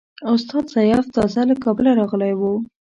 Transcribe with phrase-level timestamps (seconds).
[0.33, 2.53] استاد سیاف تازه له کابله راغلی وو.